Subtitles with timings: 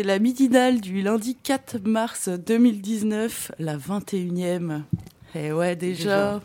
[0.00, 4.80] C'est la midinale du lundi 4 mars 2019, la 21e.
[5.34, 6.40] Eh ouais, déjà.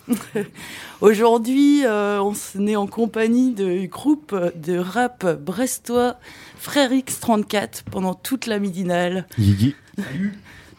[1.01, 6.17] Aujourd'hui, euh, on est en compagnie du groupe de rap brestois
[6.57, 9.25] Frère X34 pendant toute la midinale.
[9.37, 9.73] Yigi.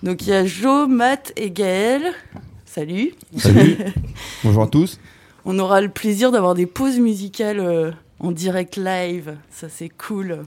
[0.02, 2.12] Donc il y a Jo, Matt et Gaël.
[2.66, 3.14] Salut.
[3.38, 3.78] Salut.
[4.44, 5.00] Bonjour à tous.
[5.46, 7.90] On aura le plaisir d'avoir des pauses musicales euh,
[8.20, 9.38] en direct live.
[9.50, 10.44] Ça, c'est cool.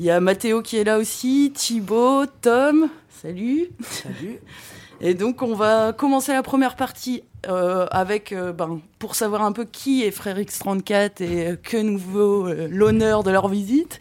[0.00, 2.88] Il y a Mathéo qui est là aussi, Thibaut, Tom.
[3.20, 3.68] Salut.
[3.82, 4.38] Salut.
[5.02, 9.52] Et donc, on va commencer la première partie euh, avec, euh, ben, pour savoir un
[9.52, 13.98] peu qui est Frère X34 et euh, que nous vaut euh, l'honneur de leur visite.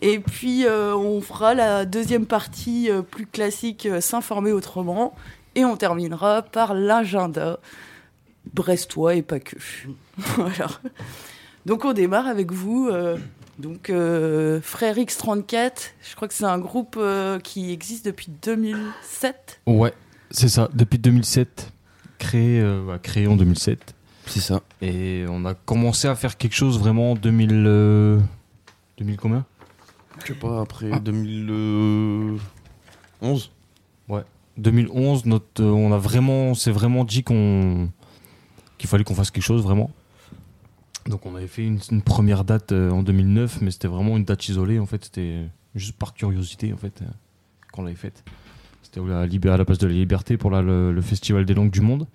[0.00, 5.16] Et puis, on fera la deuxième partie plus classique, s'informer autrement.
[5.56, 7.58] Et on terminera par l'agenda
[8.54, 9.56] brestois et pas que.
[10.16, 10.68] voilà.
[11.66, 12.88] Donc, on démarre avec vous.
[13.60, 18.30] Euh, donc, euh, Frère X34, je crois que c'est un groupe euh, qui existe depuis
[18.42, 19.60] 2007.
[19.66, 19.92] Ouais,
[20.30, 20.68] c'est ça.
[20.74, 21.72] Depuis 2007,
[22.18, 23.94] créé, euh, bah, créé en 2007.
[24.26, 24.62] C'est ça.
[24.80, 27.64] Et on a commencé à faire quelque chose vraiment en 2000.
[27.66, 28.18] euh,
[28.98, 29.44] 2000 combien?
[30.22, 33.50] Je sais pas, après 2011.
[34.60, 37.88] 2011, notre, euh, on a vraiment, c'est vraiment dit qu'on
[38.78, 39.90] qu'il fallait qu'on fasse quelque chose vraiment.
[41.10, 44.48] Donc on avait fait une, première date euh, en 2009, mais c'était vraiment une date
[44.48, 45.04] isolée en fait.
[45.04, 47.06] C'était juste par curiosité en fait euh,
[47.72, 48.24] qu'on l'avait faite.
[48.82, 52.06] C'était à, la place de la Liberté pour le, festival des langues du monde.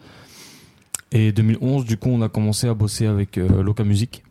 [1.11, 4.23] Et 2011, du coup, on a commencé à bosser avec euh, Music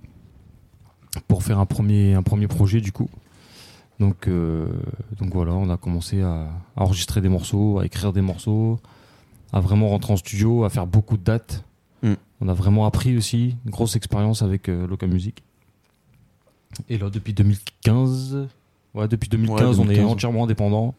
[1.28, 3.09] pour faire un premier projet du coup.
[4.00, 4.67] Donc, euh,
[5.19, 8.81] donc voilà, on a commencé à enregistrer des morceaux, à écrire des morceaux,
[9.53, 11.65] à vraiment rentrer en studio, à faire beaucoup de dates.
[12.44, 15.43] On a vraiment appris aussi, une grosse expérience avec euh, Loca Music.
[16.91, 18.49] Et là, depuis 2015,
[18.94, 20.06] ouais, depuis 2015, Ouais, on est 2015.
[20.12, 20.94] entièrement indépendant.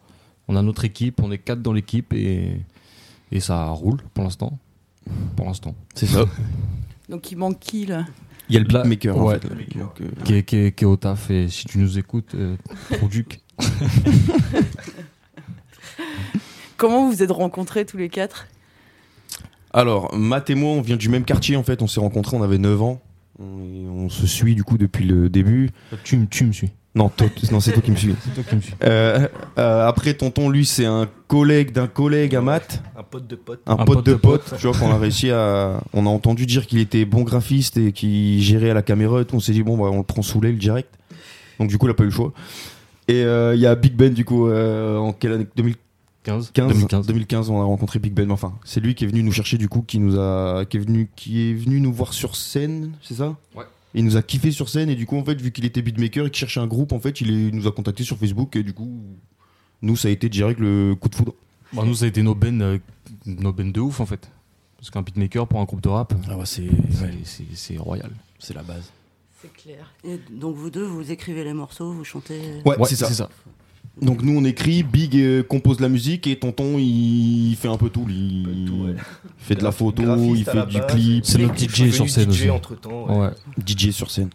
[0.47, 2.59] On a notre équipe, on est quatre dans l'équipe et,
[3.31, 4.57] et ça roule pour l'instant.
[5.35, 5.75] Pour l'instant.
[5.94, 6.25] C'est ça.
[7.09, 8.06] Donc, il manque qui là?
[8.50, 9.39] Il y a le beatmaker en ouais.
[9.39, 9.47] fait.
[9.51, 9.56] euh,
[10.23, 12.56] Qui est, qui est- qui est au taf et si tu nous écoutes, euh,
[12.97, 13.41] Produc.
[16.77, 18.47] Comment vous vous êtes rencontrés tous les quatre?
[19.75, 21.81] Alors, Matt et moi, on vient du même quartier en fait.
[21.81, 23.02] On s'est rencontrés, on avait 9 ans.
[23.40, 23.44] On,
[24.06, 25.72] on se suit du coup depuis le début.
[26.06, 26.69] Tu, me- tu me suis.
[26.96, 28.16] Non, toi- non c'est toi qui me suis.
[28.24, 28.74] C'est toi qui me suis.
[28.86, 29.28] Euh,
[29.58, 32.81] euh, après, tonton, lui, c'est un collègue d'un collègue à Matt.
[32.97, 33.59] Un pote de pote.
[33.68, 35.81] Un, pote, de pote, tu vois, qu'on a réussi à.
[35.92, 39.25] On a entendu dire qu'il était bon graphiste et qu'il gérait à la caméra et
[39.25, 39.36] tout.
[39.36, 40.88] On s'est dit, bon, bah, on le prend sous l'aile direct.
[41.59, 42.31] Donc, du coup, il a pas eu le choix.
[43.09, 45.47] Et euh, il y a Big Ben, du coup, euh, en quelle année?
[45.57, 45.81] 2015
[46.25, 47.08] 15 2015.
[47.08, 48.30] 2015, on a rencontré Big Ben.
[48.31, 50.66] Enfin, c'est lui qui est venu nous chercher, du coup, qui nous a.
[50.66, 53.36] qui est venu, qui est venu nous voir sur scène, c'est ça?
[53.56, 53.63] Ouais.
[53.94, 56.25] Il nous a kiffé sur scène et du coup, en fait, vu qu'il était beatmaker
[56.25, 58.56] et qu'il cherchait un groupe, en fait, il, est- il nous a contacté sur Facebook
[58.58, 59.02] et du coup,
[59.81, 61.34] nous, ça a été direct le coup de foudre.
[61.74, 62.78] Bah, nous, ça a été nos bennes, euh,
[63.25, 64.30] nos bennes de ouf en fait.
[64.78, 68.12] Parce qu'un beatmaker pour un groupe de rap, Ah ouais, c'est c'est- c'est c'est royal.
[68.40, 68.92] c'est la base.
[69.42, 69.94] C'est clair.
[70.03, 72.62] Et donc vous deux, vous écrivez les morceaux, vous chantez.
[72.66, 73.30] Ouais, c'est ça.
[74.01, 77.89] Donc nous on écrit, Big euh, compose la musique et Tonton il fait un peu
[77.89, 78.06] tout.
[78.09, 78.95] Il tout, ouais.
[79.38, 82.31] fait de la photo, Graphiste il fait du base, clip, C'est notre DJ sur scène
[82.31, 82.50] DJ aussi.
[82.50, 83.28] entre-temps, ouais.
[83.28, 83.31] Ouais.
[83.66, 84.29] DJ sur scène.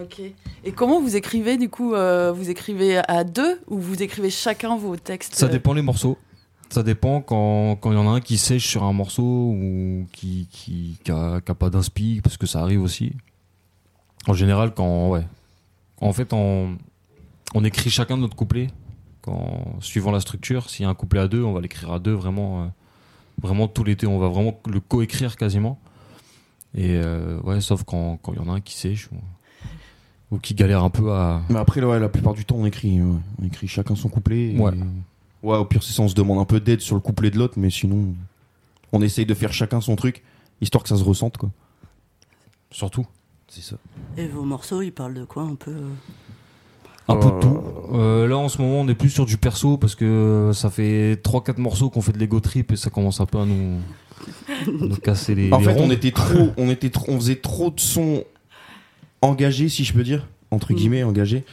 [0.00, 0.20] Ok.
[0.64, 4.76] Et comment vous écrivez du coup euh, Vous écrivez à deux ou vous écrivez chacun
[4.76, 6.16] vos textes Ça euh, dépend les morceaux.
[6.70, 10.06] Ça dépend quand quand il y en a un qui sèche sur un morceau ou
[10.12, 13.12] qui qui, qui a, qui a pas d'inspi parce que ça arrive aussi.
[14.26, 15.26] En général, quand ouais,
[16.00, 16.76] en fait on
[17.54, 18.68] on écrit chacun notre couplet.
[19.22, 21.98] Quand suivant la structure, s'il y a un couplet à deux, on va l'écrire à
[21.98, 22.66] deux vraiment euh,
[23.40, 24.06] vraiment tout l'été.
[24.06, 25.78] On va vraiment le coécrire quasiment.
[26.74, 30.38] Et euh, ouais, sauf quand quand il y en a un qui sèche ou, ou
[30.38, 33.16] qui galère un peu à Mais après ouais, la plupart du temps on écrit, ouais.
[33.40, 34.52] on écrit chacun son couplet.
[34.54, 34.72] et- Ouais.
[35.42, 37.38] Ouais, au pire c'est ça, on se demande un peu d'aide sur le couplet de
[37.38, 38.14] l'autre, mais sinon
[38.92, 40.22] on essaye de faire chacun son truc,
[40.60, 41.50] histoire que ça se ressente quoi.
[42.70, 43.06] surtout.
[43.48, 43.76] C'est ça.
[44.16, 45.90] Et vos morceaux, ils parlent de quoi un peu euh?
[47.08, 47.60] Un peu de Euh, tout.
[47.94, 51.16] Euh, là, en ce moment, on est plus sur du perso parce que ça fait
[51.22, 53.78] 3-4 morceaux qu'on fait de l'ego trip et ça commence un peu à nous,
[54.48, 55.52] à nous casser les.
[55.52, 55.84] En les fait, ronds.
[55.86, 58.24] on était trop, on était trop, on faisait trop de sons
[59.22, 60.76] engagés, si je peux dire, entre Mm.
[60.76, 61.44] guillemets, engagés.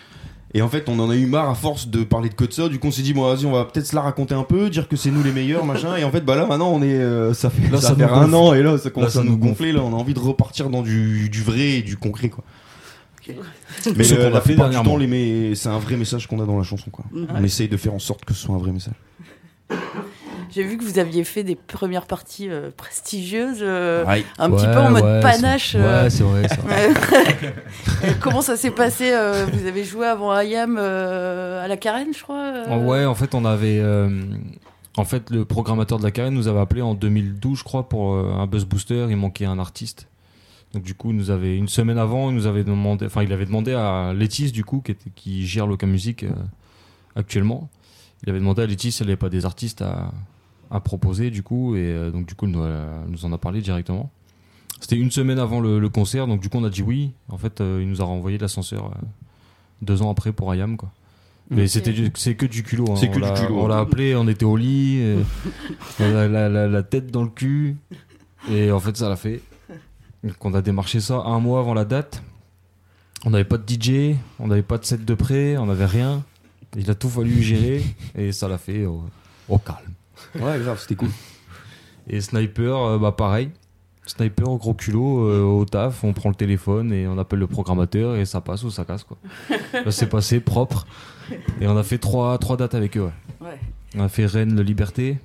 [0.53, 2.51] Et en fait, on en a eu marre à force de parler de que de
[2.51, 2.67] ça.
[2.67, 4.69] Du coup, on s'est dit, bon, vas-y, on va peut-être se la raconter un peu,
[4.69, 5.95] dire que c'est nous les meilleurs, machin.
[5.95, 8.03] Et en fait, bah là, maintenant, on est, euh, ça fait, Là, ça ça fait
[8.03, 8.35] un gonfle.
[8.35, 9.71] an, et là, ça commence ça à nous nous gonfler.
[9.71, 12.43] Là, on a envie de repartir dans du, du vrai et du concret, quoi.
[13.95, 14.91] Mais Ce euh, qu'on a la fait plupart du dernièrement.
[14.91, 17.05] temps, les c'est un vrai message qu'on a dans la chanson, quoi.
[17.13, 18.93] On essaye de faire en sorte que ce soit un vrai message.
[20.53, 24.25] J'ai vu que vous aviez fait des premières parties euh, prestigieuses, euh, Ouais.
[24.37, 25.71] un petit Ouais, peu en mode ouais, panache.
[25.71, 26.47] c'est- euh, Ouais, c'est vrai.
[26.49, 28.15] c'est vrai.
[28.19, 32.21] Comment ça s'est passé euh, Vous avez joué avant IAM euh, à la Carène, je
[32.21, 33.79] crois Ouais, en fait, on avait.
[33.79, 34.09] euh,
[34.97, 38.13] en fait, le programmateur de la carène nous avait appelé en 2012, je crois, pour
[38.13, 39.07] euh, un buzz booster.
[39.09, 40.07] Il manquait un artiste.
[40.73, 43.05] Donc, du coup, il nous avait une semaine avant, il nous avait demandé.
[43.05, 46.29] Enfin, il avait demandé à Létis, du coup, qui, était, qui gère Loca Music euh,
[47.15, 47.69] actuellement.
[48.23, 50.11] Il avait demandé à Létis s'il n'y avait pas des artistes à,
[50.69, 51.75] à proposer, du coup.
[51.75, 54.11] Et euh, donc, du coup, il nous, a- nous en a parlé directement.
[54.79, 57.11] C'était une semaine avant le, le concert, donc du coup, on a dit oui.
[57.29, 59.05] En fait, euh, il nous a renvoyé l'ascenseur euh,
[59.81, 60.91] deux ans après pour IAM, quoi.
[61.49, 62.85] Mais c'était c'est que du culot.
[62.91, 62.95] hein.
[62.95, 65.21] C'est que On du l'a- culot, On l'a appelé, on était au lit, euh,
[65.99, 67.75] la, la- la tête dans le cul.
[68.49, 69.41] Et en fait, ça l'a fait.
[70.23, 72.21] Donc, on a démarché ça un mois avant la date.
[73.25, 76.23] On n'avait pas de DJ, on n'avait pas de set de prêt, on n'avait rien.
[76.75, 77.83] Il a tout fallu gérer
[78.15, 79.03] et ça l'a fait au,
[79.49, 79.77] au calme.
[80.35, 81.09] Ouais, grave, c'était cool.
[82.07, 83.51] Et Sniper, euh, bah pareil.
[84.07, 87.47] Sniper au gros culot, euh, au taf, on prend le téléphone et on appelle le
[87.47, 89.17] programmateur et ça passe ou ça casse quoi.
[89.73, 90.87] Là c'est passé propre.
[91.61, 93.03] Et on a fait trois, trois dates avec eux.
[93.03, 93.47] ouais.
[93.47, 93.59] Ouais.
[93.95, 95.17] On a fait Rennes, le Liberté,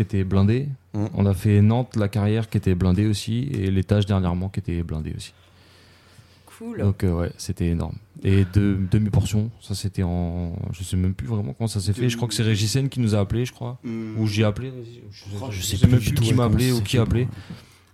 [0.00, 0.66] qui était blindé.
[0.94, 1.06] Mm.
[1.14, 3.50] On a fait Nantes, la carrière, qui était blindé aussi.
[3.52, 5.34] Et l'étage dernièrement, qui était blindé aussi.
[6.46, 6.78] Cool.
[6.78, 7.96] Donc euh, ouais, c'était énorme.
[8.22, 10.52] Et de demi-portion, ça c'était en.
[10.72, 12.08] Je sais même plus vraiment comment ça s'est fait.
[12.08, 13.78] Je crois que c'est Régicène qui nous a appelé, je crois.
[13.84, 14.72] Ou j'ai appelé.
[15.10, 17.28] Je, je je sais, sais même plus qui m'a appelé ou qui a appelé.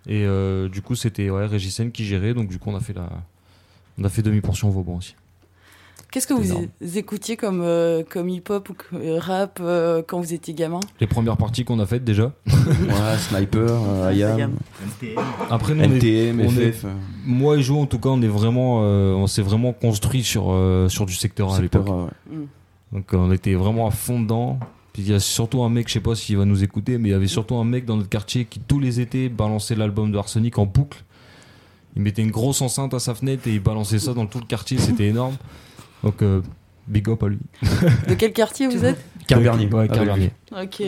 [0.05, 1.47] Et euh, du coup, c'était ouais,
[1.93, 2.33] qui gérait.
[2.33, 3.09] Donc du coup, on a fait la.
[3.97, 5.15] On a fait demi-portion au Vauban aussi.
[6.11, 6.67] Qu'est-ce que vous énorme.
[6.95, 10.79] écoutiez comme, euh, comme hip-hop ou euh, rap euh, quand vous étiez gamin?
[11.01, 12.31] Les premières parties qu'on a faites déjà.
[12.47, 14.53] Ouais, Sniper, euh, IAM.
[15.49, 16.85] Après, nous, on est- NTM, on est- FF.
[17.25, 20.45] moi et Jo, en tout cas, on est vraiment, euh, on s'est vraiment construit sur
[20.51, 22.09] euh, sur du secteur à secteur, l'époque.
[22.31, 22.37] ouais.
[22.93, 24.59] Donc on était vraiment à fond dedans.
[24.93, 27.09] Puis il y a surtout un mec, je sais pas s'il va nous écouter, mais
[27.09, 30.11] il y avait surtout un mec dans notre quartier qui tous les étés balançait l'album
[30.11, 31.03] de Arsenic en boucle.
[31.95, 34.45] Il mettait une grosse enceinte à sa fenêtre et il balançait ça dans tout le
[34.45, 35.35] quartier, c'était énorme.
[36.03, 36.41] Donc euh,
[36.87, 37.39] big up à lui.
[38.07, 38.99] De quel quartier vous êtes?
[39.27, 39.67] Carbernier.
[39.73, 40.31] Ouais, Carbernier.
[40.51, 40.81] Ok.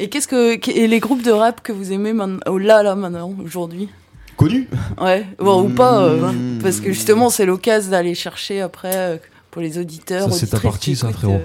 [0.00, 2.82] Et qu'est-ce que qu- et les groupes de rap que vous aimez maintenant oh, là
[2.82, 3.88] là maintenant aujourd'hui?
[4.36, 4.68] Connu?
[5.00, 6.58] Ouais, bon, ou pas euh, Mmh.
[6.62, 9.16] parce que justement c'est l'occasion d'aller chercher après euh,
[9.50, 10.30] pour les auditeurs.
[10.32, 11.40] Ça, c'est ta partie, ça, frérot.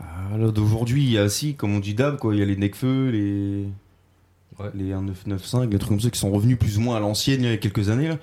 [0.00, 2.34] Ah, là, d'aujourd'hui, il y a si, comme on dit d'hab, quoi.
[2.34, 3.64] Il y a les Necfeu, les.
[4.58, 4.70] Ouais.
[4.74, 7.50] Les 1995, les trucs comme ça qui sont revenus plus ou moins à l'ancienne il
[7.50, 8.16] y a quelques années, là.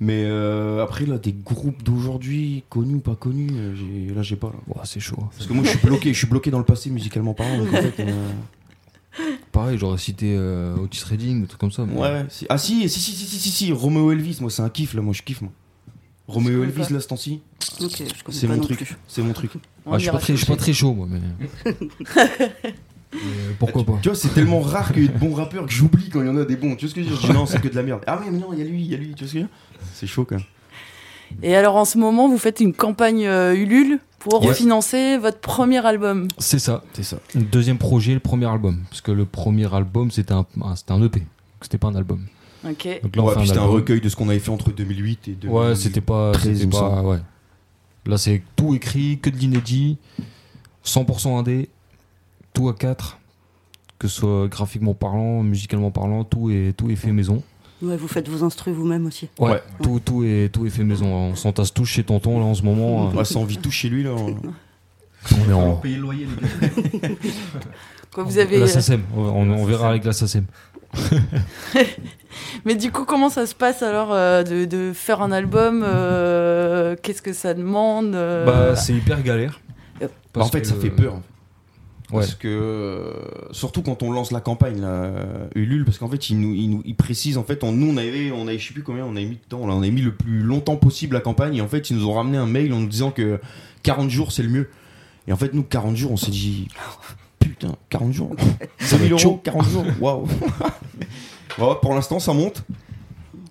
[0.00, 4.52] Mais euh, après, là, des groupes d'aujourd'hui, connus ou pas connus, euh, là, j'ai pas.
[4.84, 5.16] c'est chaud.
[5.36, 7.58] Parce que moi, je suis bloqué, je suis bloqué dans le passé musicalement parlant.
[7.58, 8.30] Donc, en fait, euh,
[9.52, 11.86] Pareil, j'aurais cité euh, Otis Redding, des trucs comme ça.
[11.86, 12.26] mais- ouais.
[12.28, 14.94] si- Ah, si, si, si, si, si, si, si, Romeo Elvis, moi, c'est un kiff,
[14.94, 15.02] là.
[15.02, 15.52] Moi, je kiffe, moi.
[16.26, 17.40] Romeo Elvis, là, ce temps-ci,
[17.80, 18.96] Ok, je connais c'est mon non truc.
[19.06, 19.52] C'est mon truc.
[19.86, 20.56] Ah, je suis pas très, je suis pas chercher.
[20.64, 21.20] très chaud, moi, mais.
[23.14, 25.72] Mais pourquoi pas Tu vois, c'est tellement rare qu'il y ait de bons rappeurs que
[25.72, 26.74] j'oublie quand il y en a des bons.
[26.76, 27.20] Tu vois ce que je veux dire?
[27.22, 28.02] Je dis non, c'est que de la merde.
[28.06, 29.14] Ah, mais non, il y a lui, il y a lui.
[29.14, 29.56] Tu vois ce que je veux dire?
[29.94, 30.44] C'est chaud quand même.
[31.42, 34.54] Et alors en ce moment vous faites une campagne euh, Ulule pour Ouais.
[34.54, 36.28] financer votre premier album.
[36.38, 36.82] C'est ça.
[36.92, 37.18] C'est ça.
[37.34, 38.82] Deuxième projet, le premier album.
[38.88, 41.22] Parce que le premier album, c'était un, un- c'était un EP.
[41.60, 42.26] C'était pas un album.
[42.68, 42.88] Ok.
[43.02, 45.56] Donc là, Ouais, c'était un recueil de ce qu'on avait fait entre 2008 et 2000.
[45.56, 46.32] Ouais, c'était pas.
[46.32, 47.18] 13, c'était pas ouais.
[48.06, 49.96] Là, c'est tout écrit, que de l'inédit,
[50.84, 51.68] 100% indé,
[52.54, 53.18] tout à 4.
[53.98, 57.42] Que ce soit graphiquement parlant, musicalement parlant, tout est, tout est fait maison.
[57.82, 59.28] Ouais, vous faites vos instrus vous-même aussi.
[59.38, 59.62] Ouais, Ouais.
[59.82, 61.06] Tout, tout, est, tout est fait maison.
[61.12, 63.10] On s'entasse tous chez Tonton, là, en ce moment.
[63.14, 64.10] Ouais, ça en vit tout chez lui là.
[64.12, 65.76] On est en.
[65.76, 66.26] payer le loyer,
[66.92, 67.08] les gars.
[68.12, 68.58] Quoi, vous avez.
[68.58, 70.44] La SACEM, on, on verra avec la SACEM.
[72.64, 76.94] Mais du coup comment ça se passe alors euh, de, de faire un album euh,
[77.02, 79.60] Qu'est-ce que ça demande euh, Bah, c'est hyper galère.
[80.00, 80.12] Yep.
[80.34, 81.20] Bah, en fait, que- ça fait peur.
[82.20, 83.12] Parce que euh,
[83.52, 86.68] surtout quand on lance la campagne là, euh, Ulule, parce qu'en fait, il nous, il
[86.70, 89.04] nous, il précise en fait, on, nous on avait, on avait, je sais plus combien,
[89.04, 91.56] on avait mis de temps, là, on avait mis le plus longtemps possible la campagne,
[91.56, 93.40] et en fait, ils nous ont ramené un mail en nous disant que
[93.82, 94.70] 40 jours c'est le mieux.
[95.26, 96.68] Et en fait, nous 40 jours, on s'est dit,
[97.38, 98.30] putain, 40 jours,
[98.78, 100.26] 100 va 000 être euros, 40 jours, waouh.
[101.80, 102.64] Pour l'instant, ça monte.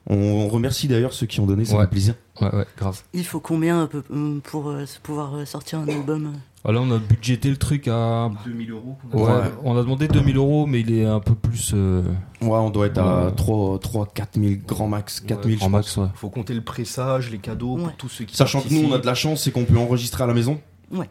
[0.06, 1.84] On remercie d'ailleurs ceux qui ont donné, ça Ouais.
[1.86, 2.16] fait plaisir.
[2.42, 3.02] Ouais, ouais, grave.
[3.14, 6.34] Il faut combien euh, pour pouvoir sortir un album
[6.66, 8.32] Là, on a budgété le truc à.
[8.46, 9.32] 2000 euros Ouais,
[9.66, 11.72] on a demandé 2000 euros, mais il est un peu plus.
[11.74, 12.02] euh,
[12.42, 13.32] Ouais, on doit être à Ouais.
[13.36, 16.08] 3, 3 4 000 grand max, 4 000 en max, ouais.
[16.16, 18.98] Faut compter le pressage, les cadeaux pour tous ceux qui Sachant que nous, on a
[18.98, 20.62] de la chance, c'est qu'on peut enregistrer à la maison.
[20.92, 21.10] Ouais.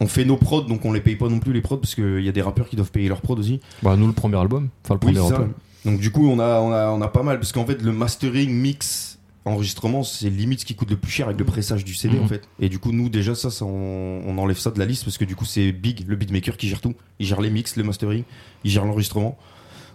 [0.00, 2.20] On fait nos prods, donc on les paye pas non plus les prods, parce qu'il
[2.22, 3.60] y a des rappeurs qui doivent payer leurs prods aussi.
[3.82, 4.68] Bah, nous, le premier album.
[4.84, 5.52] Enfin, le premier album.
[5.84, 7.92] Donc du coup, on a, on a, on a pas mal, parce qu'en fait, le
[7.92, 9.15] mastering, mix,
[9.46, 12.24] enregistrement, c'est limite ce qui coûte le plus cher avec le pressage du CD, Mhm.
[12.24, 12.42] en fait.
[12.60, 15.16] Et du coup, nous, déjà, ça, ça on, on enlève ça de la liste, parce
[15.18, 16.94] que du coup, c'est Big, le beatmaker, qui gère tout.
[17.18, 18.24] Il gère les mix, le mastering,
[18.64, 19.38] il gère l'enregistrement.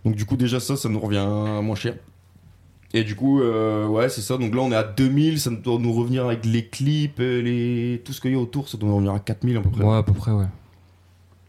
[0.05, 1.27] Donc du coup, déjà, ça, ça nous revient
[1.63, 1.95] moins cher.
[2.93, 4.37] Et du coup, euh, ouais, c'est ça.
[4.37, 8.01] Donc là, on est à 2000, ça doit nous revenir avec les clips, euh, les...
[8.03, 9.83] tout ce qu'il y a autour, ça doit nous revenir à 4000 à peu près.
[9.83, 10.45] Ouais, à peu près, ouais.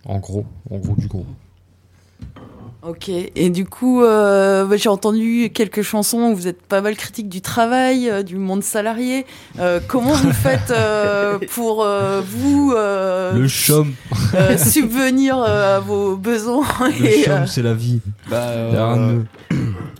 [0.04, 1.26] En gros, en gros du gros.
[2.84, 6.96] Ok, et du coup, euh, bah, j'ai entendu quelques chansons où vous êtes pas mal
[6.96, 9.24] critique du travail, euh, du monde salarié.
[9.60, 13.94] Euh, comment vous faites euh, pour euh, vous euh, Le chum,
[14.34, 16.66] euh, subvenir euh, à vos besoins
[16.98, 18.00] le et, chum, euh, c'est la vie.
[18.28, 19.22] Bah, euh,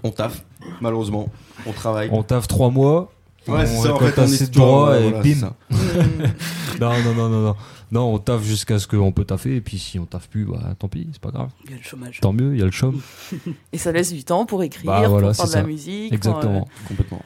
[0.02, 0.42] on taffe,
[0.80, 1.28] malheureusement.
[1.66, 2.08] On travaille.
[2.10, 3.12] On taffe trois mois.
[3.46, 4.18] Ouais, c'est on ça, en fait,
[4.58, 5.52] on ouais, et voilà, bim.
[6.80, 7.56] Non, non, non, non, non.
[7.92, 10.74] Non, on taffe jusqu'à ce qu'on peut taffer, et puis si on taffe plus, bah
[10.78, 11.50] tant pis, c'est pas grave.
[11.64, 12.20] Il y a le chômage.
[12.20, 13.00] Tant mieux, il y a le chum.
[13.72, 16.08] et ça laisse du temps pour écrire, Bah, voilà, pour faire de la musique.
[16.08, 16.68] pour, Exactement.
[16.88, 17.22] Complètement.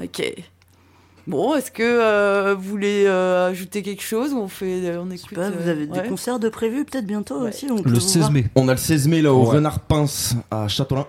[0.00, 0.34] euh, ok.
[1.26, 5.06] Bon, est-ce que euh, vous voulez euh, ajouter quelque chose ou on fait, euh, on
[5.10, 6.02] Je sais écoute pas, vous euh, avez ouais.
[6.02, 7.48] des concerts de prévus peut-être bientôt Ouais.
[7.48, 8.44] aussi on peut Le vous 16 voir mai.
[8.54, 9.56] On a le 16 mai là au Ouais.
[9.56, 11.06] Renard Pince à Châtelain.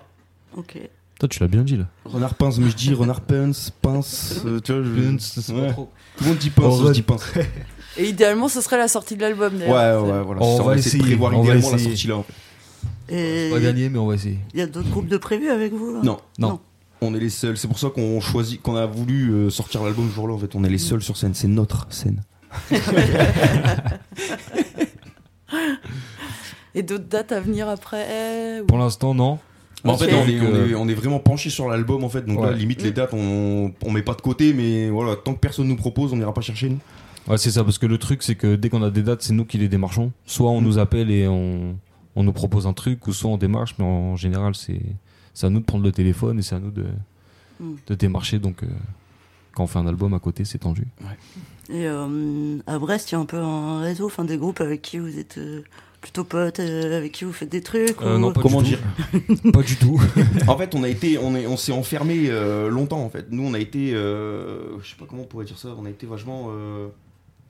[0.58, 0.80] Ok.
[1.20, 1.86] Toi, tu l'as bien dit là.
[2.04, 4.42] Renard Pince, mais je dis Renard Pince, Pince.
[4.46, 5.72] euh, tu vois, je- Ouais.
[5.72, 5.90] trop.
[6.18, 7.24] Tout le monde dit Pince, je dis Pince.
[7.98, 10.04] Et idéalement, ce serait la sortie de l'album Ouais, d'ailleurs.
[10.06, 10.42] ouais, voilà.
[10.42, 12.18] On va essayer de prévoir idéalement la sortie là.
[12.18, 12.34] en fait.
[13.08, 14.40] Et On va gagner, mais on va essayer.
[14.54, 16.00] il y a d'autres groupes de prévus avec vous là?
[16.04, 16.60] Non, Non.
[17.00, 17.56] on est les seuls.
[17.58, 20.34] C'est pour ça qu'on choisit, qu'on a voulu euh, sortir l'album ce jour-là.
[20.34, 21.34] En fait, on est les seuls sur scène.
[21.34, 22.22] C'est notre scène.
[26.74, 29.40] Et d'autres dates à venir après ou- Pour l'instant, non.
[29.94, 32.10] En fait, on est, Donc, on, euh, est, on est vraiment penché sur l'album en
[32.10, 32.26] fait.
[32.26, 35.40] Donc là, limite les dates, on, on met pas de côté, mais voilà, tant que
[35.40, 36.80] personne nous propose, on n'ira pas chercher nous.
[37.28, 39.34] Ouais, c'est ça, parce que le truc, c'est que dès qu'on a des dates, c'est
[39.34, 40.12] nous qui les démarchons.
[40.26, 41.76] Soit on nous appelle et on,
[42.16, 44.82] on nous propose un truc, ou soit on démarche, mais en général, c'est
[45.34, 46.86] c'est à nous de prendre le téléphone et c'est à nous de,
[47.60, 47.76] Mm.
[47.88, 48.40] de démarcher.
[48.40, 48.68] Donc, euh,
[49.54, 50.88] quand on fait un album à côté, c'est tendu.
[51.70, 54.82] Et euh, à Brest, il y a un peu un réseau, enfin des groupes avec
[54.82, 55.64] qui vous êtes euh,
[56.06, 58.00] plutôt potes, euh, avec qui vous faites des trucs.
[58.04, 58.80] Euh, ou- non, pas Comment du dire
[59.12, 59.52] tout.
[59.52, 60.00] Pas du tout.
[60.48, 63.26] En fait, on a été, on est, on s'est enfermé euh, longtemps en fait.
[63.32, 65.90] Nous, on a été, euh, je sais pas comment on pourrait dire ça, on a
[65.90, 66.88] été vachement euh,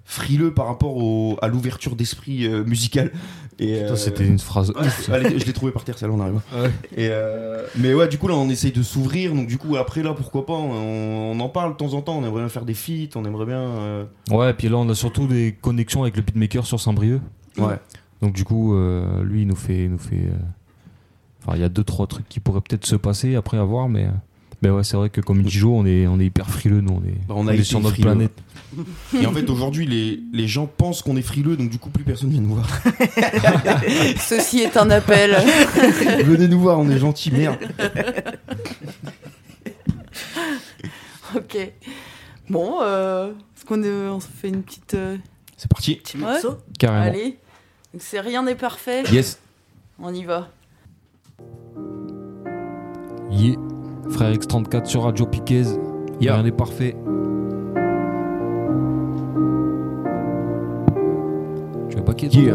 [0.06, 3.12] frileux par rapport au, à l'ouverture d'esprit euh, musical.
[3.60, 4.72] Et Putain, euh, C'était une phrase.
[5.12, 6.36] allez, je l'ai trouvé par terre, celle-là, on arrive.
[6.56, 6.70] Ouais.
[6.96, 9.34] Et euh, mais ouais, du coup là, on essaye de s'ouvrir.
[9.34, 12.18] Donc du coup, après là, pourquoi pas On, on en parle de temps en temps.
[12.18, 13.10] On aimerait bien faire des feats.
[13.16, 13.60] On aimerait bien.
[13.62, 17.20] euh, Ouais, et puis là, on a surtout des connexions avec le beatmaker sur Saint-Brieuc.
[17.58, 17.76] Ouais.
[18.22, 19.86] Donc, du coup, euh, lui, il nous fait.
[19.86, 20.36] il nous fait euh,
[21.48, 23.88] Enfin, il y a deux, trois trucs qui pourraient peut-être se passer après à voir,
[23.90, 24.08] mais.
[24.64, 26.80] Mais ouais, c'est vrai que comme il dit Joe, on est, on est hyper frileux,
[26.82, 28.10] nous, on est, Bah, on a on est sur notre frileux.
[28.10, 28.32] planète.
[29.22, 32.04] Et en fait, aujourd'hui, les, les gens pensent qu'on est frileux, donc du coup, plus
[32.06, 32.68] personne vient nous voir.
[34.20, 35.36] Ceci est un appel.
[36.26, 37.58] Venez nous voir, on est gentils, merde.
[41.36, 41.58] ok.
[42.50, 44.94] Bon, euh, est-ce qu'on euh, on se fait une petite.
[44.94, 45.18] euh,
[45.58, 45.96] C'est parti.
[45.96, 46.58] Petit morceau?
[46.80, 47.06] Carrément.
[47.06, 47.38] Allez.
[47.96, 49.04] Donc c'est rien n'est parfait.
[49.10, 49.40] Yes.
[50.00, 50.50] On y va.
[53.32, 53.56] Yeah.
[54.10, 55.64] Frère X34 sur Radio Piquez.
[56.20, 56.34] Yeah.
[56.34, 56.94] Rien n'est parfait.
[61.90, 62.54] Tu veux pas qu'il y ait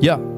[0.00, 0.18] Yeah.
[0.18, 0.35] Ya.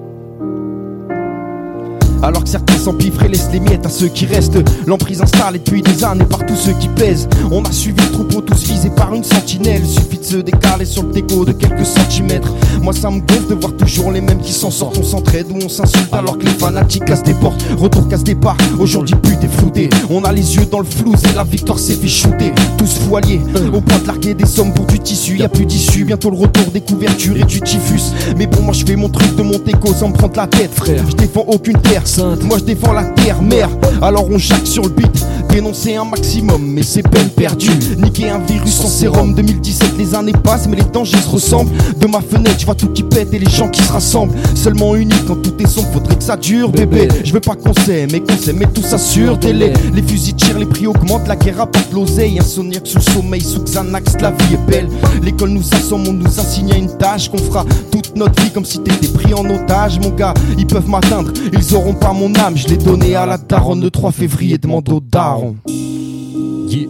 [2.23, 4.59] Alors que certains s'empiffrent et laissent les miettes à ceux qui restent.
[4.87, 7.29] L'emprise installée depuis des années par tous ceux qui pèsent.
[7.51, 9.87] On a suivi le troupeau, tous visés par une sentinelle.
[9.87, 12.53] Suffit de se décaler sur le déco de quelques centimètres.
[12.83, 14.99] Moi, ça me gonfle de voir toujours les mêmes qui s'en sortent.
[14.99, 17.65] On s'entraide ou on s'insulte alors que les fanatiques cassent des portes.
[17.77, 19.89] Retour casse départ, aujourd'hui but est flouté.
[20.11, 22.53] On a les yeux dans le flou et la victoire s'est fait shooter.
[22.77, 23.41] Tous foiliers,
[23.73, 25.39] au point de larguer des sommes pour du tissu.
[25.39, 28.13] Y a plus d'issue, bientôt le retour des couvertures et du typhus.
[28.37, 30.75] Mais bon, moi je fais mon truc de mon écho sans me prendre la tête,
[30.75, 31.05] frère.
[31.09, 33.69] Je défends aucune terre moi je défends la terre, mère.
[34.01, 37.71] Alors on jacque sur le beat, Dénoncer un maximum, mais c'est peine perdue.
[37.97, 39.35] Niquer un virus en sérum.
[39.35, 41.73] 2017, les années passent, mais les dangers se ressemblent.
[41.99, 44.35] De ma fenêtre, je vois tout qui pète et les gens qui se rassemblent.
[44.55, 47.09] Seulement unique quand tout est sombre, faudrait que ça dure, bébé.
[47.25, 49.73] Je veux pas qu'on s'aime, mais qu'on s'aime, mais tout ça sur télé.
[49.95, 52.39] Les fusils tirent, les prix augmentent, la guerre apporte l'oseille.
[52.39, 54.89] Insomniaque sous le sommeil, sous Xanax, la vie est belle.
[55.23, 58.65] L'école nous assomme, on nous assigne à une tâche qu'on fera toute notre vie comme
[58.65, 60.35] si t'étais pris en otage, mon gars.
[60.57, 62.57] Ils peuvent m'atteindre, ils auront pas mon âme.
[62.57, 65.48] Je l'ai donné à la daronne le 3 février, demande au daron.
[65.67, 66.89] Yeah.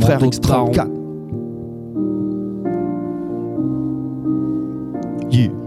[0.00, 0.72] Frère Mando X34.
[0.72, 0.98] Daron.
[5.30, 5.57] Yeah.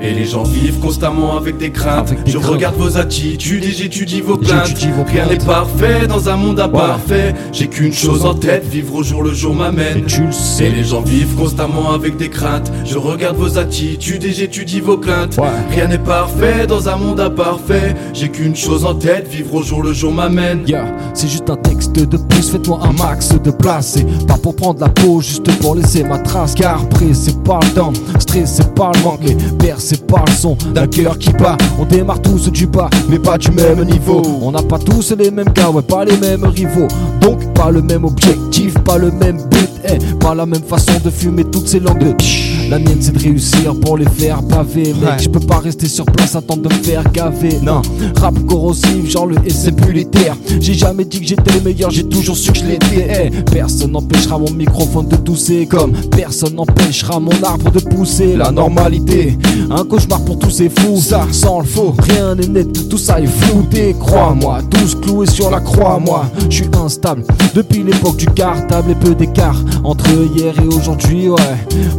[0.00, 2.08] Et les gens vivent constamment avec des craintes.
[2.10, 2.50] Avec des Je craintes.
[2.52, 4.68] regarde vos attitudes et j'étudie vos plaintes.
[4.96, 7.34] Vos Rien n'est parfait dans un monde imparfait.
[7.52, 10.04] J'ai qu'une chose en tête, vivre au jour le jour Et m'amène.
[10.06, 10.68] tu le Et sais.
[10.68, 12.70] les gens vivent constamment avec des craintes.
[12.84, 15.38] Je regarde vos attitudes et j'étudie vos plaintes.
[15.38, 15.48] Ouais.
[15.70, 17.94] Rien n'est parfait dans un monde imparfait.
[18.12, 20.64] J'ai qu'une chose en tête, vivre au jour le jour m'amène.
[20.66, 20.84] Yeah,
[21.14, 23.92] c'est juste un texte de plus, faites-moi un max de place.
[23.94, 26.54] C'est pas pour prendre la peau, juste pour laisser ma trace.
[26.54, 29.36] Car pressé par le temps, stressé par le manque, et
[29.84, 31.56] percé par le son d'un cœur qui bat.
[31.78, 34.22] On démarre tous du bas, mais pas du même niveau.
[34.40, 36.88] On n'a pas tous les mêmes gars, ouais, pas les mêmes rivaux.
[37.20, 41.10] Donc, pas le même objectif, pas le même but, eh, pas la même façon de
[41.10, 42.53] fumer toutes ces langues de.
[42.74, 44.94] La mienne c'est de réussir pour les faire baver.
[44.94, 45.18] Mec Ouais.
[45.22, 47.60] je peux pas rester sur place attendre de me faire gaver.
[47.62, 47.82] Non.
[48.16, 51.60] Rap corrosif genre le et c'est plus les terres J'ai jamais dit que j'étais le
[51.60, 53.30] meilleur J'ai toujours su que je l'étais.
[53.32, 58.50] Eh, Personne n'empêchera mon microphone de tousser Comme personne n'empêchera mon arbre de pousser La
[58.50, 59.38] normalité.
[59.70, 61.94] Un cauchemar pour tous ces fous Ça sans le faux.
[62.08, 63.94] Rien n'est net tout ça est flouté.
[64.00, 66.24] Crois-moi tous cloués sur la croix Moi.
[66.50, 67.22] Je suis instable
[67.54, 71.38] Depuis l'époque du cartable et peu d'écart Entre hier et aujourd'hui ouais.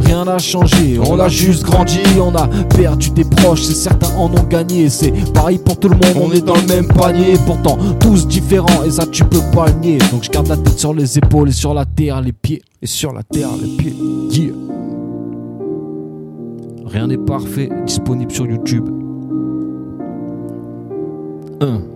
[0.04, 0.65] Rien n'a changé
[1.08, 5.12] On a juste grandi On a perdu des proches C'est certains en ont gagné C'est
[5.32, 8.90] pareil pour tout le monde On est dans le même panier Pourtant tous différents Et
[8.90, 11.52] ça tu peux pas le nier Donc je garde la tête sur les épaules Et
[11.52, 14.52] sur la terre les pieds Et sur la terre, les pieds.
[16.86, 18.88] Rien n'est parfait, disponible sur YouTube.
[21.60, 21.95] 1.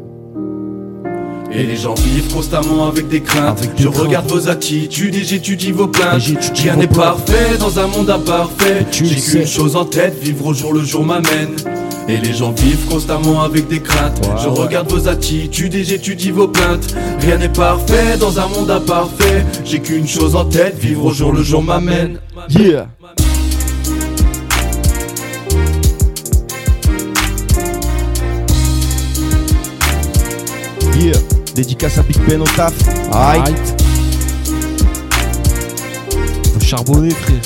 [1.53, 3.59] Et les gens vivent constamment avec des craintes.
[3.59, 4.03] Avec des Je craintes.
[4.07, 6.23] regarde vos attitudes et j'étudie vos plaintes.
[6.55, 8.87] Rien n'est parfait dans un monde imparfait.
[8.93, 11.57] J'ai qu'une chose en tête, vivre au jour le jour m'amène.
[12.09, 14.21] Et les gens vivent constamment avec des craintes.
[14.43, 16.95] Je regarde vos attitudes et j'étudie vos plaintes.
[17.21, 19.45] Rien n'est parfait dans un monde imparfait.
[19.65, 22.19] J'ai qu'une chose en tête, vivre au jour le jour m'amène.
[22.49, 22.87] Yeah.
[30.99, 31.30] Yeah.
[31.55, 32.73] Dédicace à Big Ben au taf.
[33.13, 33.41] Aïe.
[33.41, 33.83] Right.
[36.53, 37.41] Faut charbonner, frère.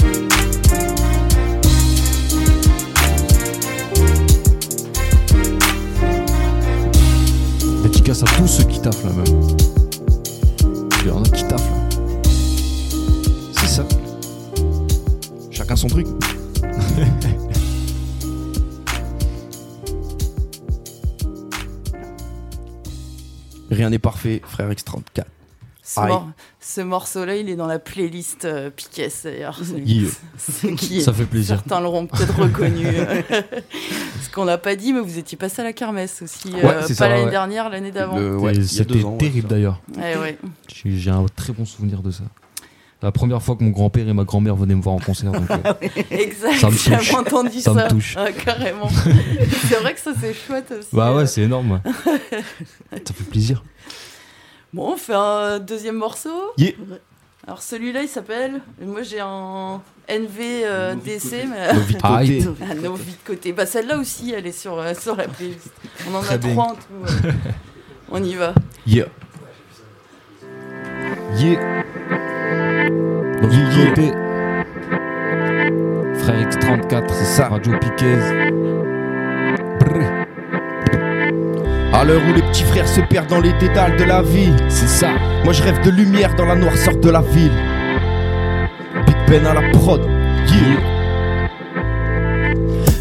[7.82, 9.56] Dédicace à tous ceux qui taffent là même.
[11.00, 12.30] Il y a qui taffent là.
[13.52, 13.84] C'est ça.
[15.50, 16.06] Chacun son truc.
[23.74, 25.24] Rien n'est parfait, frère X34.
[25.86, 26.08] Ce, Aïe.
[26.08, 26.28] mor-
[26.60, 29.60] ce morceau-là, il est dans la playlist euh, Piquet, d'ailleurs.
[29.62, 30.08] C'est- Yeah.
[31.02, 31.56] Ça fait plaisir.
[31.56, 32.86] Certains l'auront peut-être reconnu.
[34.22, 36.48] Ce qu'on n'a pas dit, mais vous étiez passé à la kermesse aussi.
[36.54, 37.30] Ouais, euh, pas l'année ouais.
[37.30, 38.18] dernière, l'année d'avant.
[38.18, 39.80] Ouais, C'était terrible d'ailleurs.
[39.98, 40.36] Eh
[40.86, 42.24] j'ai un très bon souvenir de ça.
[43.04, 45.30] La première fois que mon grand-père et ma grand-mère venaient me voir en concert.
[45.30, 45.72] donc, euh,
[46.10, 47.12] Exact, Ça me touche.
[47.14, 47.84] entendu Ça ça.
[47.84, 48.14] me touche.
[48.16, 48.88] Ah, carrément.
[49.68, 50.88] c'est vrai que ça, c'est chouette aussi.
[50.90, 51.16] bah euh.
[51.18, 51.82] ouais, c'est énorme.
[51.84, 53.62] ça fait plaisir.
[54.72, 56.30] Bon, on fait un deuxième morceau.
[56.56, 56.72] Yeah.
[57.46, 58.62] Alors celui-là, il s'appelle.
[58.80, 61.74] Moi, j'ai un NV euh, DC, mais.
[61.74, 62.42] Nos vies de Aïe.
[62.44, 62.64] côté.
[62.70, 63.52] Ah, nos vies de côté.
[63.52, 65.70] Bah, celle-là aussi, elle est sur, euh, sur la playlist.
[66.10, 66.52] On en Très a bien.
[66.52, 67.24] trois en tout.
[67.26, 67.32] ouais.
[68.10, 68.54] On y va.
[68.86, 69.04] Yeah.
[71.36, 71.84] Yeah.
[76.18, 77.48] Frère X34, C'est ça.
[77.48, 78.16] Radio Piquez.
[81.92, 84.88] À l'heure où les petits frères se perdent dans les dédales de la vie, C'est
[84.88, 85.10] ça.
[85.44, 87.52] moi je rêve de lumière dans la noirceur de la ville.
[89.06, 90.00] Big Ben à la prod.
[90.48, 90.80] Yeah.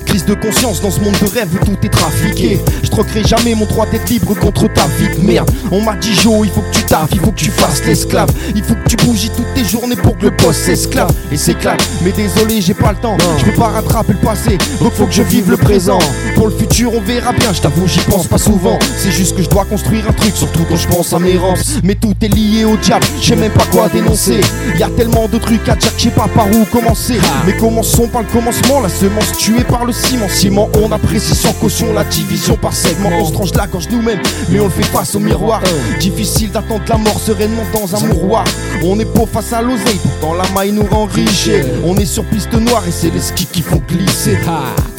[0.05, 2.61] Crise de conscience dans ce monde de rêve où tout est trafiqué.
[2.83, 5.49] Je troquerai jamais mon droit d'être libre contre ta vie de merde.
[5.71, 8.29] On m'a dit Jo, il faut que tu taffes, il faut que tu fasses l'esclave.
[8.55, 11.83] Il faut que tu bougies toutes tes journées pour que le boss s'esclave et s'éclate.
[12.03, 13.17] Mais désolé, j'ai pas le temps.
[13.37, 15.99] Je peux pas rattraper le passé, donc faut que je vive le présent.
[16.35, 17.53] Pour le futur, on verra bien.
[17.53, 18.77] Je t'avoue, j'y pense pas souvent.
[18.97, 21.57] C'est juste que je dois construire un truc, surtout quand je pense à mes rampes.
[21.83, 24.41] Mais tout est lié au diable, je sais même pas quoi dénoncer.
[24.77, 27.17] Y a tellement de trucs à dire que je sais pas par où commencer.
[27.45, 31.53] Mais commençons par le commencement, la semence tuée par le ciment, ciment, on apprécie sans
[31.63, 33.09] caution la division par segment.
[33.17, 35.61] On se tranche la gorge nous-mêmes, mais on le fait face au miroir.
[35.97, 38.43] Difficile d'attendre la mort sereinement dans un mouroir.
[38.83, 41.49] On est pauvre face à l'oseille, pourtant la maille nous rend riche.
[41.85, 44.37] On est sur piste noire et c'est les skis qui font glisser.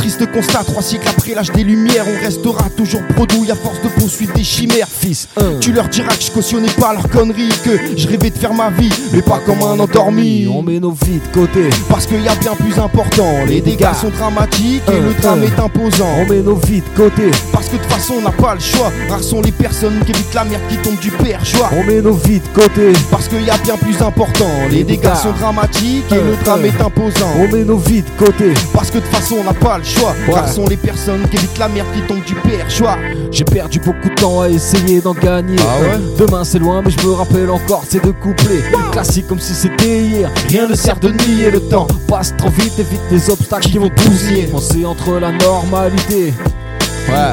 [0.04, 3.88] Triste constat, trois siècles après l'âge des lumières, on restera toujours bredouille à force de
[3.88, 4.86] poursuivre des chimères.
[4.86, 5.28] Fils,
[5.62, 8.68] Tu leur diras que je cautionnais pas leurs conneries, que je rêvais de faire ma
[8.68, 10.46] vie, mais pas comme un endormi.
[10.46, 11.70] on met nos vies de côté.
[11.88, 15.58] Parce qu'il y a bien plus important, les dégâts sont dramatiques et le drame est
[15.58, 16.10] imposant.
[16.18, 17.30] On met nos vies de côté.
[17.50, 20.12] Parce que de toute façon on n'a pas le choix, rares sont les personnes qui
[20.12, 21.70] évitent la merde qui tombe du perchoir.
[21.78, 22.92] On met nos vies de côté.
[23.10, 26.78] Parce qu'il y a bien plus important, les dégâts sont dramatiques et le drame est
[26.78, 27.30] imposant.
[27.38, 28.52] On met nos vies de côté.
[28.74, 30.34] Parce que de toute façon on n'a pas le choix, Ouais.
[30.34, 32.98] rares sont les personnes qui évitent la merde qui tombe du perchoir.
[33.30, 35.56] J'ai perdu beaucoup de temps à essayer d'en gagner.
[35.60, 38.62] Ah ouais Demain c'est loin, mais je me rappelle encore ces deux couplets.
[38.92, 40.30] Classique comme si c'était hier.
[40.48, 41.86] Rien ne sert de nier le temps.
[42.08, 44.44] Passe trop vite, évite les obstacles qui vont bousiller.
[44.44, 46.34] Penser entre la normalité.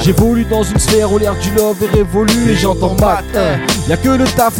[0.02, 3.24] J'évolue dans une sphère où l'air du love est révolu et j'entends mat.
[3.36, 3.58] hein.
[3.88, 4.60] Y a que le taf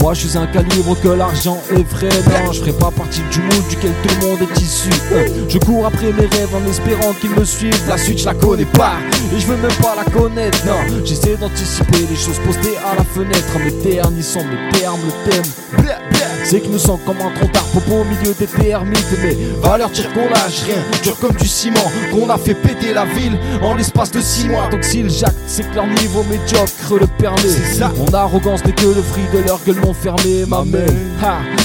[0.00, 2.08] Moi je suis un calibre que l'argent est vrai.
[2.44, 4.88] Non, je ferai pas partie du moule duquel tout le monde est issu.
[5.14, 5.24] hein.
[5.48, 7.88] Je cours après mes rêves en espérant qu'ils me suivent.
[7.88, 8.94] La suite je la connais pas
[9.34, 10.58] et je veux même pas la connaître.
[10.66, 13.58] Non, j'essaie d'anticiper les choses postées à la fenêtre.
[13.64, 16.11] Mes ternissants, mes termes, le thème.
[16.44, 19.06] C'est que nous sommes comme un tronc popo au milieu des termites.
[19.22, 23.04] Mais Valeur tire qu'on lâche rien, dur comme du ciment, qu'on a fait péter la
[23.04, 24.68] ville en l'espace de six mois.
[24.70, 27.38] Donc s'ils jactent, c'est que leur niveau médiocre le permet.
[27.42, 27.92] C'est ça.
[27.96, 30.44] Mon arrogance n'est que le fruit de leur gueule non fermée.
[30.46, 30.88] Ma mère,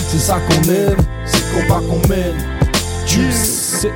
[0.08, 0.98] c'est ça qu'on aime.
[1.26, 2.36] C'est le combat qu'on mène.
[3.06, 3.92] Tu sais,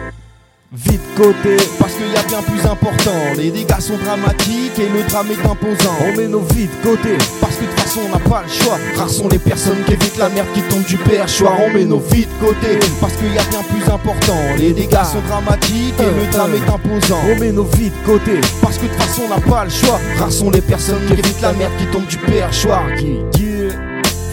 [0.71, 1.57] vite côté.
[1.79, 5.45] Parce qu'il y a bien plus important, les dégâts sont dramatiques et le drame est
[5.45, 5.95] imposant.
[6.07, 7.17] On met nos vies de côté.
[7.39, 9.93] Parce que de toute façon on n'a pas le choix, rares sont les personnes qui
[9.93, 11.53] évitent la merde qui tombe du perchoir.
[11.59, 15.03] On met nos vies de côté, parce qu'il y a bien plus important, les dégâts
[15.03, 17.19] sont dramatiques et le drame est imposant.
[17.29, 18.39] On met nos vies de côté.
[18.61, 21.13] Parce que de toute façon on n'a pas le choix, rares sont les personnes qui
[21.13, 22.83] évitent la merde qui tombe du perchoir.
[22.97, 23.67] Qui, qui,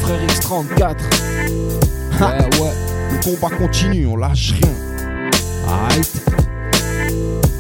[0.01, 0.96] frère X34.
[2.20, 2.72] Ouais, ouais.
[3.11, 4.88] Le combat continue, on lâche rien.
[5.68, 6.02] Aïe.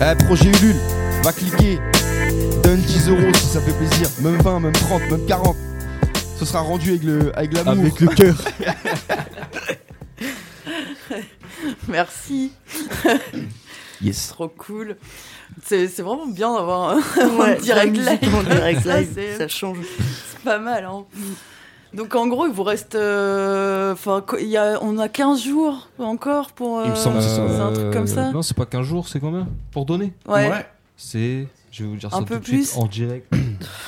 [0.00, 0.76] Eh, projet Ulule,
[1.22, 1.78] va cliquer.
[2.62, 4.08] Donne 10 euros si ça fait plaisir.
[4.20, 5.56] Même 20, même 30, même 40.
[6.38, 7.72] Ce sera rendu avec le avec l'amour.
[7.74, 8.36] Avec le cœur.
[11.88, 12.52] Merci.
[14.00, 14.28] Yes.
[14.28, 14.96] Trop cool.
[15.64, 16.98] C'est c'est vraiment bien d'avoir un,
[17.36, 18.20] Ouais, un direct live.
[18.48, 19.78] direct Ça, live, c'est- ça change.
[20.30, 21.04] C'est pas mal, hein.
[21.94, 22.94] Donc en gros, il vous reste.
[22.94, 26.82] euh, Enfin, co- il y a, on a 15 jours encore pour.
[26.84, 27.46] Il me semble que c'est ça.
[27.48, 29.46] C'est un truc comme ça Euh, Non, c'est pas 15 jours, c'est combien?
[29.72, 30.12] Pour donner?
[30.26, 30.66] Ouais.
[30.96, 31.46] C'est.
[31.70, 33.32] Je vais vous dire Un ça peu tout de suite en direct.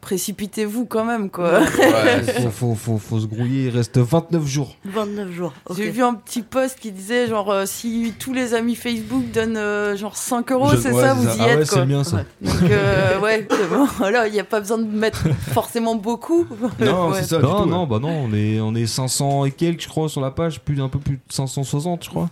[0.00, 1.60] Précipitez-vous quand même, quoi.
[1.66, 4.74] faut, faut, faut, faut se grouiller, il reste 29 jours.
[4.86, 5.52] 29 jours.
[5.76, 9.58] J'ai vu un petit post qui disait genre euh, si tous les amis Facebook donnent
[9.58, 11.34] euh, genre 5 euros, c'est ouais, ça, vous ça.
[11.36, 11.78] y Ah êtes ouais, quoi.
[11.80, 12.16] c'est bien ça.
[12.16, 12.24] Ouais.
[12.40, 13.86] Donc euh, ouais, c'est bon.
[13.98, 16.46] Voilà, il n'y a pas besoin de mettre forcément beaucoup.
[16.80, 17.18] Non, Ouais.
[17.20, 17.36] c'est ça.
[17.36, 17.86] du Non, tout, non, ouais.
[17.88, 20.80] bah non, on est, on est 500 et quelques, je crois, sur la page, plus,
[20.80, 22.30] un peu plus de 560, je crois.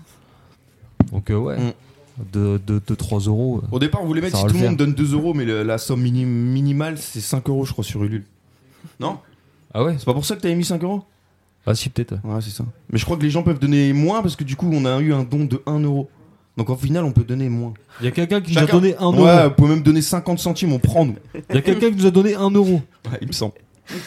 [1.12, 1.72] Donc, euh, ouais, Mm.
[2.32, 3.62] De, de, de 3 euros.
[3.70, 5.78] Au départ, on voulait mettre si tout le monde donne 2 euros, mais le- la
[5.78, 8.24] somme mini- minimale c'est 5 euros, je crois, sur Ulule.
[9.00, 9.18] Non?
[9.74, 9.94] Ah ouais?
[9.98, 11.02] C'est pas pour ça que t'avais mis 5 euros?
[11.66, 12.14] Ah si, peut-être.
[12.24, 12.64] Ouais, c'est ça.
[12.90, 14.98] Mais je crois que les gens peuvent donner moins parce que du coup, on a
[15.00, 16.08] eu un don de 1 euro.
[16.56, 17.74] Donc au final, on peut donner moins.
[18.00, 19.24] Il y a quelqu'un qui nous a Chacun- donné 1 euro.
[19.24, 21.16] Ouais, vous pouvez même donner 50 centimes, on prend nous.
[21.50, 22.80] Il y a quelqu'un qui nous a donné 1 euro.
[23.10, 23.52] Ouais, il me semble.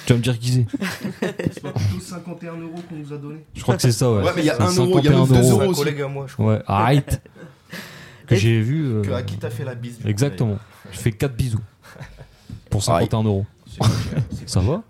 [0.06, 0.65] Tu vas me dire qui c'est
[1.54, 4.24] C'est pas plutôt 51 euros qu'on nous a donné Je crois que c'est ça, ouais.
[4.24, 5.50] Ouais, mais il y a C'est 1 euro, il y a même 51 2 C'est
[5.52, 5.80] euros un aussi.
[5.84, 6.54] collègue à moi, je crois.
[6.54, 7.21] Ouais, arrête.
[8.36, 8.86] que j'ai vu.
[8.86, 10.58] euh, Que, à qui t'as fait la bise du coup, Exactement.
[10.91, 11.60] Je fais 4 bisous.
[12.70, 13.46] Pour 51 euros.
[13.80, 13.91] d'ailleurs.
[13.91, 14.84] C'est cher, c'est Ça va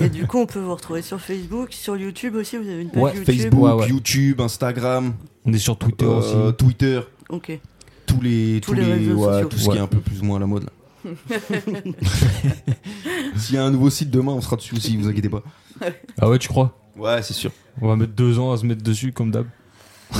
[0.00, 2.56] Et du coup, on peut vous retrouver sur Facebook, sur YouTube aussi.
[2.56, 3.34] Vous avez une page Ouais, YouTube.
[3.34, 3.88] Facebook, Ouais, ouais.
[3.88, 6.56] YouTube, Instagram, On est sur Twitter euh, aussi.
[6.56, 7.58] Twitter, Ok.
[8.06, 9.48] tous les, Tous les réseaux ouais, sociaux.
[9.48, 10.64] tout ce qui est un peu plus ou moins à la mode.
[10.64, 10.70] là.
[13.36, 15.42] S'il y a un nouveau site demain, on sera dessus aussi, vous inquiétez pas.
[16.20, 17.50] Ah ouais, tu crois Ouais, c'est sûr.
[17.80, 19.46] On va mettre deux ans à se mettre dessus, comme d'hab.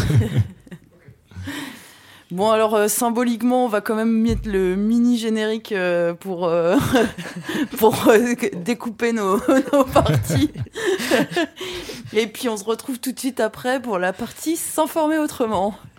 [2.33, 6.79] Bon alors euh, symboliquement, on va quand même mettre le mini générique euh, pour euh,
[7.77, 7.95] pour
[8.55, 9.37] découper nos,
[9.73, 10.51] nos parties.
[12.15, 15.75] Et puis on se retrouve tout de suite après pour la partie s'informer autrement.